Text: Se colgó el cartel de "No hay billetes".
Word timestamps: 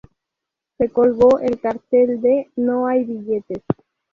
Se 0.79 0.89
colgó 0.89 1.37
el 1.41 1.59
cartel 1.61 2.19
de 2.21 2.49
"No 2.55 2.87
hay 2.87 3.03
billetes". 3.03 3.61